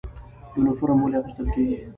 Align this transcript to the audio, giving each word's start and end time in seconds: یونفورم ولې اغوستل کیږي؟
یونفورم 0.55 0.99
ولې 1.01 1.17
اغوستل 1.19 1.47
کیږي؟ 1.53 1.77